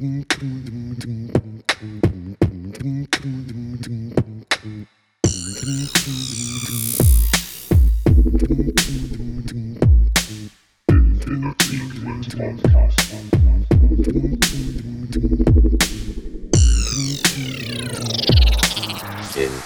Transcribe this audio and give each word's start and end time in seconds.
in 0.00 0.24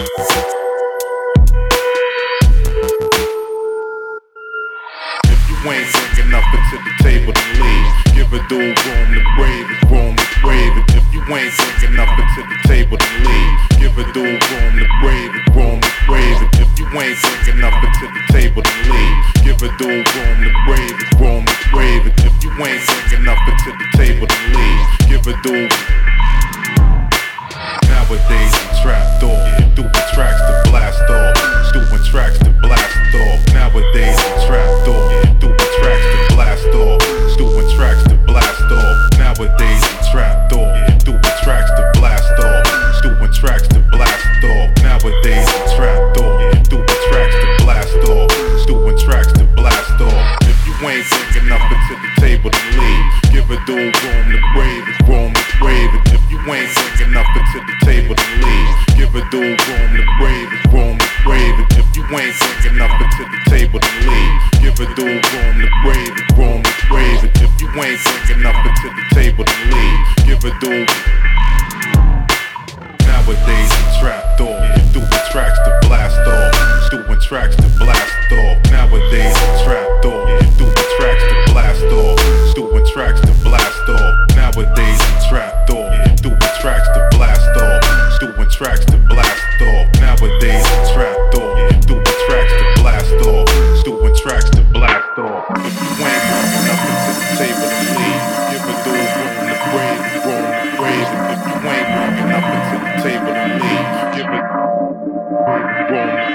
you 0.00 0.06
ain't 5.68 5.92
singing 5.92 6.32
up 6.32 6.44
to 6.48 6.76
the 6.80 6.92
table 7.04 7.32
to. 7.36 7.42
Give 8.16 8.32
a 8.32 8.40
dude 8.48 8.80
room 8.86 9.12
to 9.12 9.20
breathe, 9.36 9.68
room 9.92 10.16
to 10.16 10.24
breathe. 10.40 10.72
If 10.96 11.04
you 11.12 11.20
ain't 11.36 11.52
big 11.52 11.90
enough 11.90 12.16
to 12.16 12.42
the 12.48 12.56
table 12.64 12.96
to 12.96 13.10
leave, 13.28 13.60
give 13.76 13.98
a 13.98 14.04
dude 14.12 14.40
room 14.40 14.78
to 14.80 14.88
breathe, 15.04 15.36
room 15.52 15.80
to 15.80 15.90
breathe. 16.08 16.40
If 16.56 16.78
you 16.78 16.86
ain't 16.96 17.20
the 18.08 18.22
table 18.32 18.62
to 18.62 18.72
give 19.44 19.60
a 19.60 19.68
dude 19.76 20.08
room 20.16 20.36
to 20.40 20.50
breathe, 20.64 20.96
room 21.20 21.44
to 21.44 21.56
breathe. 21.76 22.08
If 22.24 22.40
you 22.42 22.50
ain't 22.64 22.80
the 23.76 23.84
table 24.00 24.26
to 24.26 24.38
leave, 24.56 24.88
give 25.12 25.26
a 25.26 25.36
dude. 25.42 25.68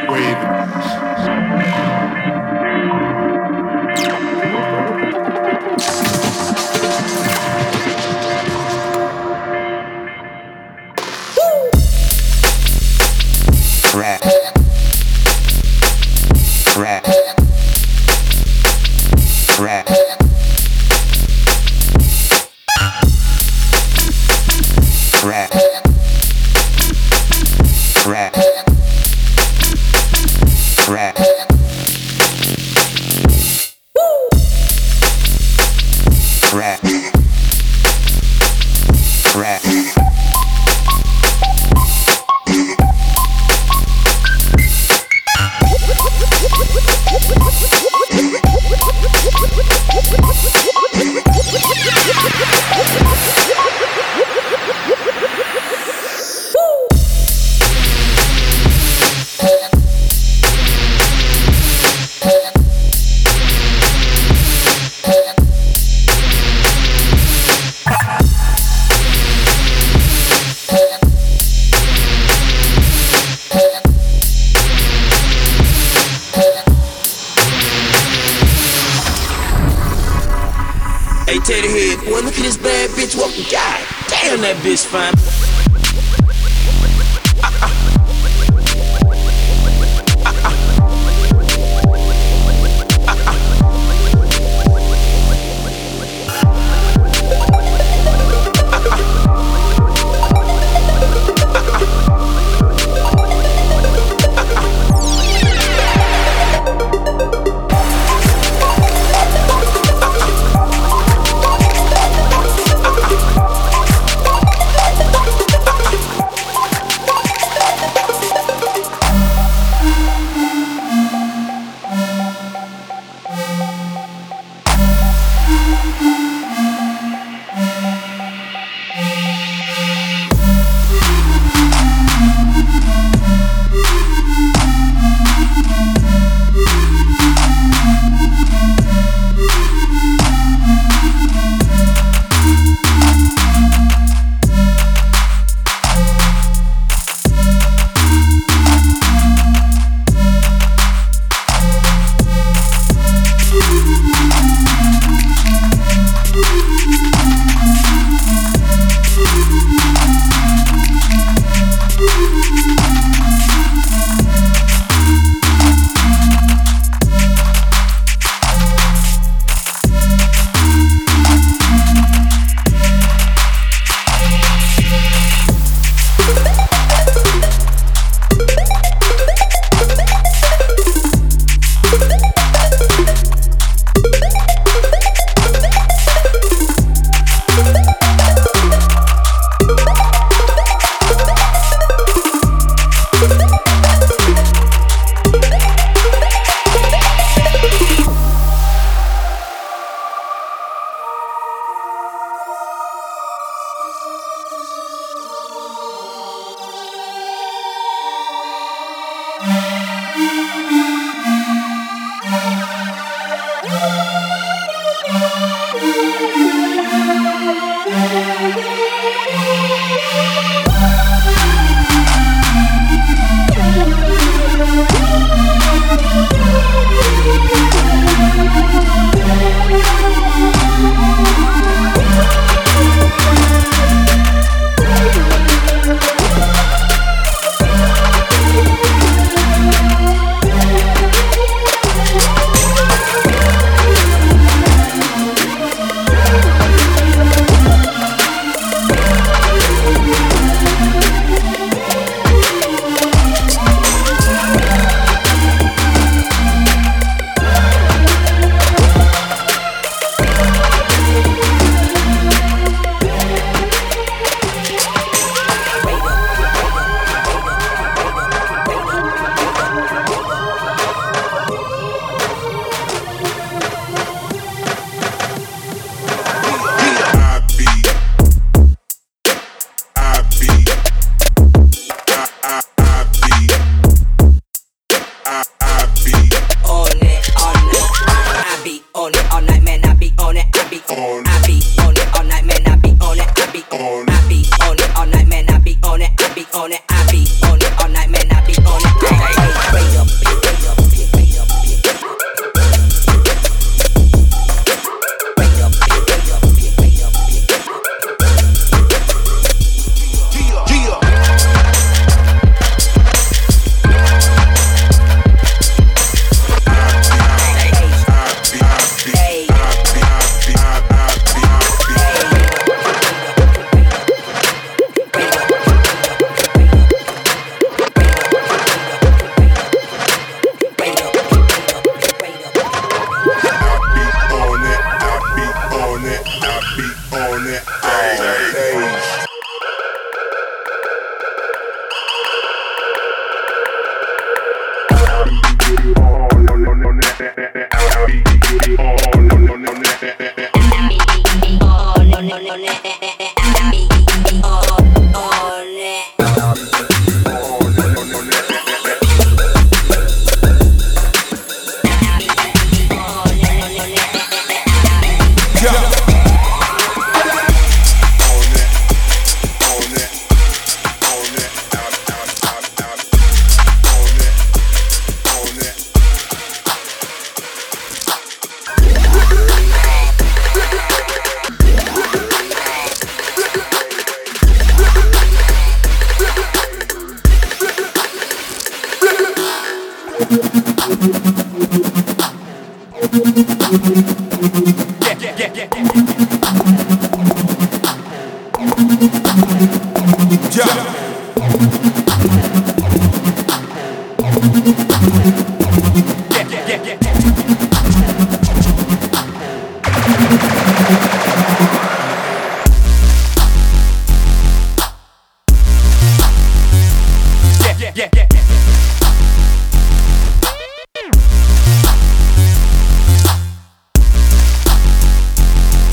wave. 0.10 0.42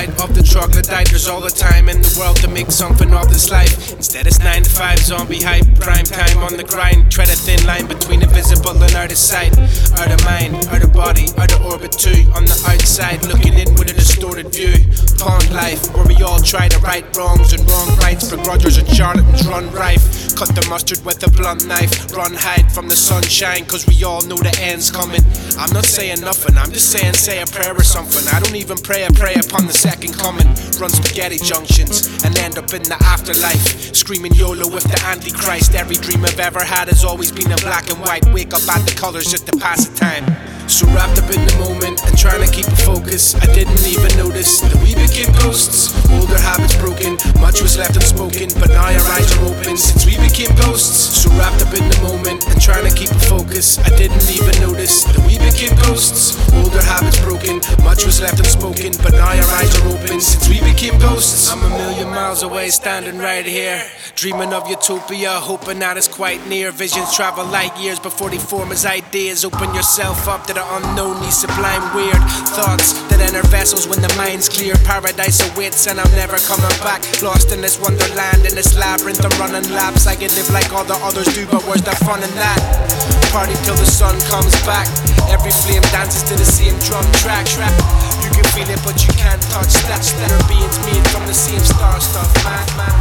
Light 0.00 0.22
of 0.22 0.34
the 0.34 0.42
troglodyte. 0.42 1.10
There's 1.10 1.28
all 1.28 1.42
the 1.42 1.50
time 1.50 1.88
in 1.88 2.00
the 2.00 2.16
world 2.18 2.36
to 2.40 2.48
make 2.48 2.70
something 2.70 3.12
of 3.12 3.28
this 3.28 3.50
life. 3.50 3.92
Instead, 3.92 4.26
it's 4.26 4.38
9 4.38 4.62
to 4.62 4.70
5 4.70 4.98
zombie 4.98 5.42
hype. 5.42 5.66
Prime 5.76 6.04
time 6.04 6.38
on 6.38 6.56
the 6.56 6.64
grind. 6.64 7.12
Tread 7.12 7.28
a 7.28 7.36
thin 7.36 7.60
line 7.66 7.86
between 7.86 8.22
invisible 8.22 8.82
and 8.82 8.94
out 8.94 9.12
of 9.12 9.18
sight. 9.18 9.52
Out 10.00 10.10
of 10.10 10.24
mind, 10.24 10.56
out 10.72 10.82
of 10.82 10.92
body, 10.94 11.26
out 11.36 11.52
of 11.52 11.60
orbit 11.66 11.92
too. 11.92 12.24
On 12.32 12.44
the 12.48 12.56
outside, 12.68 13.26
looking 13.26 13.54
in 13.60 13.74
with 13.76 13.90
a 13.90 13.94
distorted 13.94 14.48
view. 14.48 14.72
Pond 15.18 15.52
life, 15.52 15.92
where 15.92 16.06
we 16.06 16.16
all 16.22 16.40
try 16.40 16.68
to 16.68 16.78
right 16.80 17.04
wrongs 17.14 17.52
and 17.52 17.60
wrong 17.68 17.88
rights. 17.98 18.30
Begrudgers 18.30 18.78
and 18.78 18.88
charlatans 18.88 19.46
run 19.46 19.70
rife. 19.72 20.19
Cut 20.40 20.56
the 20.56 20.66
mustard 20.70 21.04
with 21.04 21.22
a 21.22 21.30
blunt 21.30 21.66
knife. 21.66 22.16
Run 22.16 22.32
hide 22.32 22.72
from 22.72 22.88
the 22.88 22.96
sunshine, 22.96 23.66
cause 23.66 23.86
we 23.86 24.02
all 24.04 24.22
know 24.22 24.36
the 24.40 24.56
end's 24.58 24.90
coming. 24.90 25.20
I'm 25.58 25.70
not 25.74 25.84
saying 25.84 26.22
nothing, 26.22 26.56
I'm 26.56 26.72
just 26.72 26.90
saying 26.90 27.12
say 27.12 27.42
a 27.42 27.46
prayer 27.46 27.76
or 27.76 27.82
something. 27.82 28.26
I 28.32 28.40
don't 28.40 28.56
even 28.56 28.78
pray 28.78 29.04
a 29.04 29.12
prayer 29.12 29.38
upon 29.38 29.66
the 29.66 29.74
second 29.74 30.14
coming. 30.14 30.48
Run 30.80 30.88
spaghetti 30.88 31.36
junctions 31.36 32.24
and 32.24 32.38
end 32.38 32.56
up 32.56 32.72
in 32.72 32.84
the 32.84 32.96
afterlife. 33.04 33.94
Screaming 33.94 34.32
YOLO 34.32 34.66
with 34.72 34.84
the 34.84 34.98
Antichrist. 35.04 35.74
Every 35.74 35.96
dream 35.96 36.24
I've 36.24 36.40
ever 36.40 36.64
had 36.64 36.88
has 36.88 37.04
always 37.04 37.30
been 37.30 37.52
in 37.52 37.58
black 37.58 37.90
and 37.90 38.00
white. 38.00 38.24
Wake 38.32 38.54
up 38.54 38.66
at 38.66 38.80
the 38.88 38.94
colors 38.96 39.30
just 39.30 39.44
to 39.48 39.52
pass 39.58 39.88
the 39.88 39.94
time. 39.94 40.49
So 40.70 40.86
wrapped 40.94 41.18
up 41.18 41.28
in 41.34 41.42
the 41.44 41.56
moment 41.58 41.98
and 42.06 42.16
trying 42.16 42.46
to 42.46 42.50
keep 42.50 42.64
a 42.64 42.76
focus, 42.86 43.34
I 43.34 43.46
didn't 43.52 43.82
even 43.90 44.06
notice 44.16 44.60
that 44.62 44.78
we 44.86 44.94
became 44.94 45.26
ghosts. 45.42 45.90
Older 46.14 46.38
habits 46.38 46.78
broken, 46.78 47.18
much 47.42 47.60
was 47.60 47.76
left 47.76 47.96
unspoken, 47.98 48.54
but 48.54 48.70
now 48.70 48.86
our 48.86 49.06
eyes 49.18 49.26
are 49.34 49.50
open 49.50 49.76
since 49.76 50.06
we 50.06 50.14
became 50.22 50.54
ghosts. 50.62 51.26
So 51.26 51.28
wrapped 51.34 51.66
up 51.66 51.74
in 51.74 51.82
the 51.90 51.98
moment 52.06 52.46
and 52.46 52.62
trying 52.62 52.86
to 52.86 52.94
keep 52.94 53.10
a 53.10 53.18
focus, 53.26 53.82
I 53.82 53.90
didn't 53.98 54.22
even 54.30 54.54
notice 54.62 55.02
that 55.10 55.18
we 55.26 55.42
became 55.42 55.74
ghosts. 55.82 56.38
Older 56.54 56.82
habits 56.86 57.18
broken, 57.18 57.58
much 57.82 58.06
was 58.06 58.22
left 58.22 58.38
unspoken, 58.38 58.94
but 59.02 59.10
now 59.18 59.26
our 59.26 59.50
eyes 59.58 59.74
are 59.82 59.90
open 59.90 60.22
since 60.22 60.46
we 60.46 60.62
became 60.62 60.94
ghosts. 61.02 61.50
I'm 61.50 61.66
a 61.66 61.70
million 61.82 62.14
miles 62.14 62.46
away, 62.46 62.70
standing 62.70 63.18
right 63.18 63.44
here, 63.44 63.82
dreaming 64.14 64.54
of 64.54 64.70
utopia, 64.70 65.34
hoping 65.34 65.80
that 65.82 65.98
it's 65.98 66.06
quite 66.06 66.46
near. 66.46 66.70
Visions 66.70 67.10
travel 67.10 67.44
light 67.44 67.74
years 67.76 67.98
before 67.98 68.30
they 68.30 68.38
form 68.38 68.70
as 68.70 68.86
ideas. 68.86 69.44
Open 69.44 69.74
yourself 69.74 70.28
up 70.28 70.46
to 70.46 70.59
the 70.60 70.76
unknown, 70.76 71.16
these 71.24 71.40
sublime 71.40 71.80
weird 71.96 72.20
thoughts 72.52 72.92
that 73.08 73.16
enter 73.24 73.40
vessels 73.48 73.88
when 73.88 73.96
the 74.04 74.12
mind's 74.20 74.44
clear. 74.44 74.76
Paradise 74.84 75.40
awaits, 75.48 75.88
and 75.88 75.96
I'm 75.96 76.12
never 76.12 76.36
coming 76.44 76.76
back. 76.84 77.00
Lost 77.24 77.48
in 77.52 77.64
this 77.64 77.80
wonderland, 77.80 78.44
in 78.44 78.52
this 78.52 78.76
labyrinth, 78.76 79.24
I'm 79.24 79.32
running 79.40 79.64
laps. 79.72 80.04
I 80.04 80.16
can 80.20 80.28
live 80.36 80.50
like 80.52 80.68
all 80.76 80.84
the 80.84 81.00
others 81.00 81.32
do, 81.32 81.48
but 81.48 81.64
where's 81.64 81.80
the 81.80 81.96
fun 82.04 82.20
in 82.20 82.32
that? 82.36 82.60
Party 83.32 83.56
till 83.64 83.78
the 83.80 83.88
sun 83.88 84.12
comes 84.28 84.52
back. 84.68 84.84
Every 85.32 85.54
flame 85.64 85.84
dances 85.96 86.28
to 86.28 86.36
the 86.36 86.44
same 86.44 86.76
drum 86.84 87.06
track. 87.24 87.48
track. 87.48 87.72
You 88.20 88.28
can 88.28 88.44
feel 88.52 88.68
it, 88.68 88.80
but 88.84 89.00
you 89.00 89.12
can't 89.16 89.40
touch 89.48 89.72
that. 89.88 90.04
Stellar 90.04 90.44
beings 90.44 90.76
made 90.84 91.04
from 91.08 91.24
the 91.24 91.36
same 91.36 91.62
star 91.64 91.96
stuff, 92.04 92.28
man, 92.44 92.68
man. 92.76 92.96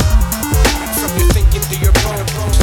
From 0.95 1.11
your 1.19 1.27
thinking 1.35 1.63
to 1.65 1.75
your 1.83 1.95
bones, 2.07 2.59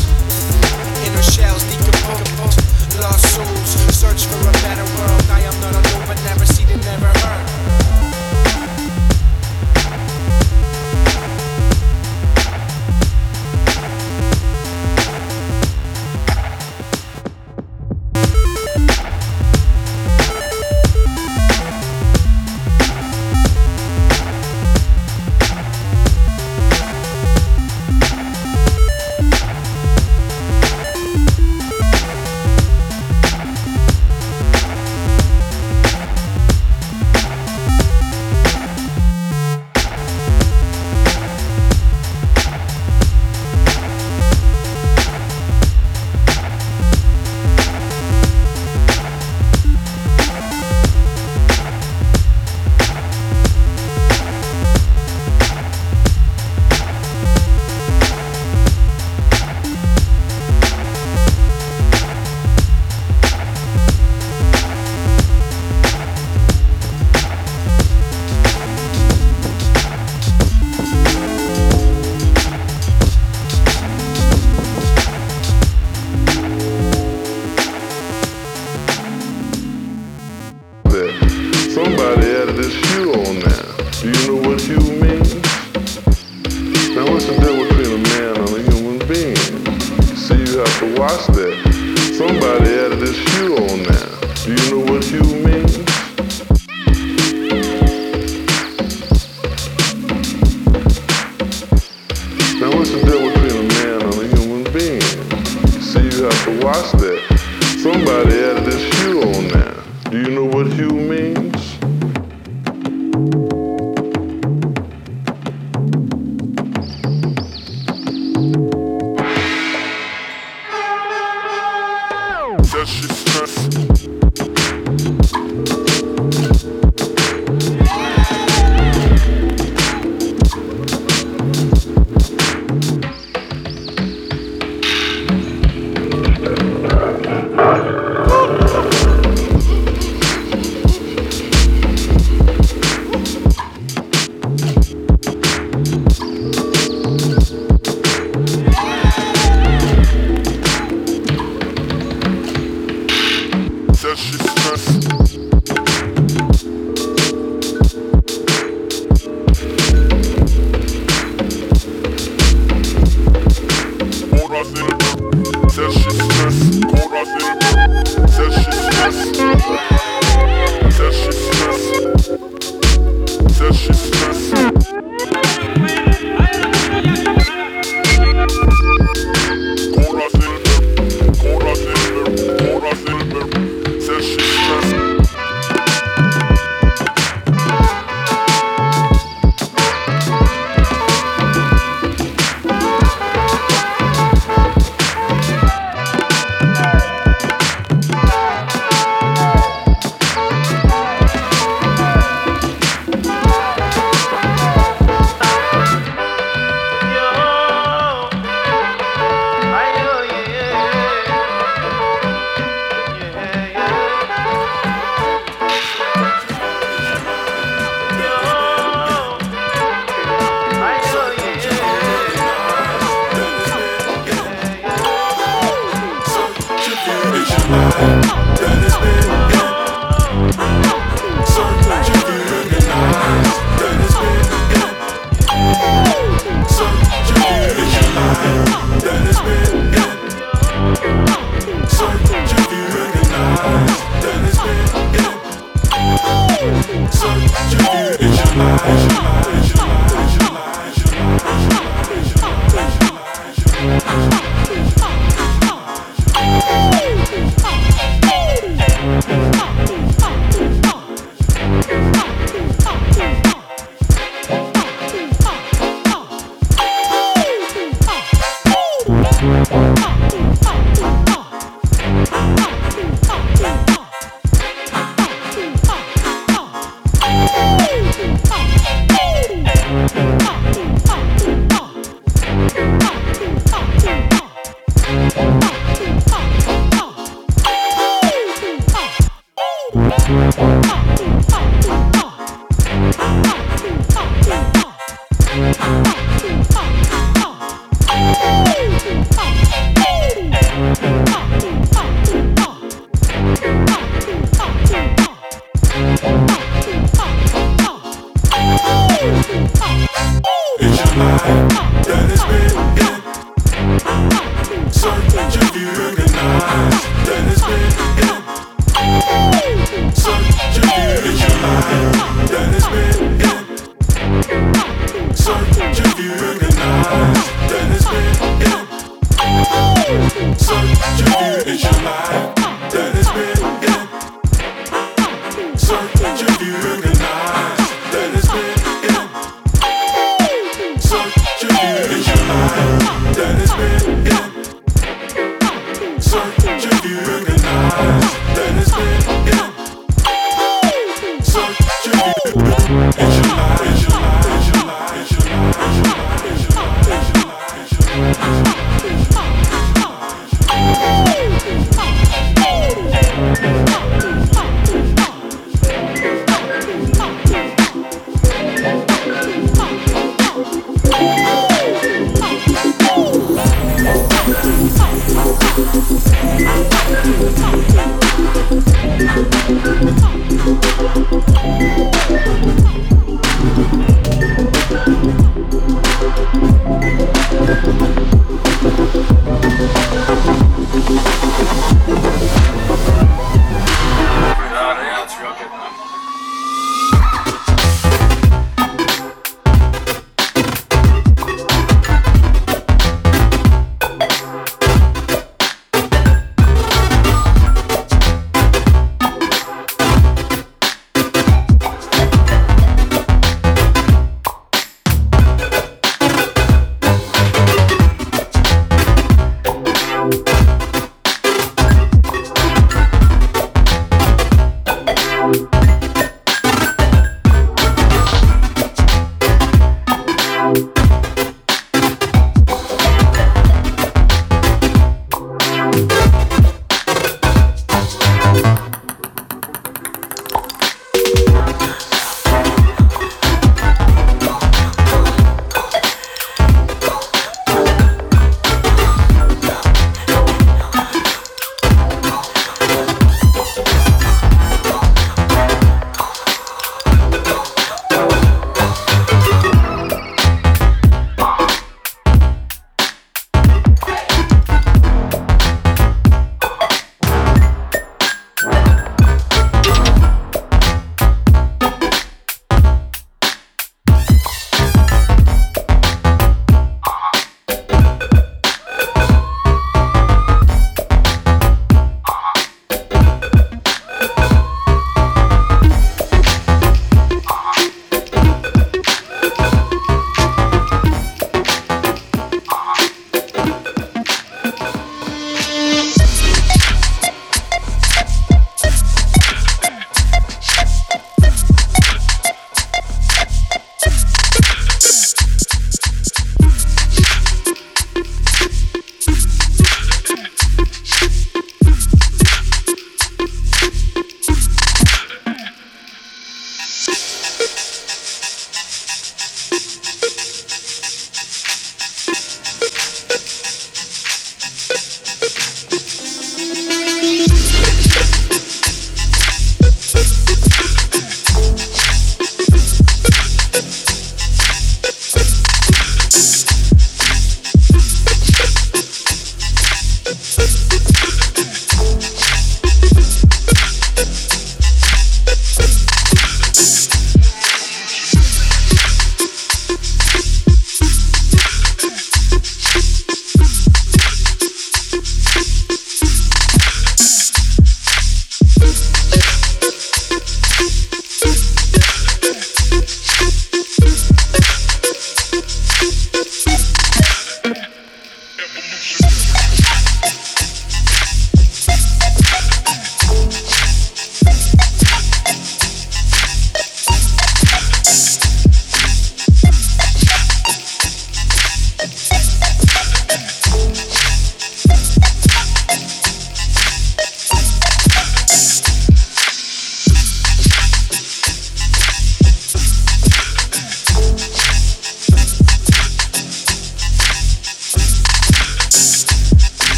inner 1.05 1.27
shells 1.27 1.61
decompose. 1.69 2.76
Lost 3.01 3.35
souls, 3.35 3.95
search 3.95 4.25
for 4.25 4.49
a 4.49 4.53
better 4.65 4.85
world. 4.97 5.23
I 5.31 5.41
am 5.41 5.61
not 5.61 5.75
alone, 5.75 6.07
but 6.07 6.17
never 6.25 6.47
seen 6.47 6.69
and 6.69 6.83
never 6.83 7.07
heard. 7.07 7.86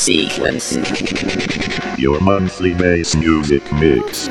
Sequence. 0.00 0.76
Your 1.98 2.18
monthly 2.20 2.72
bass 2.72 3.14
music 3.14 3.62
mix. 3.74 4.28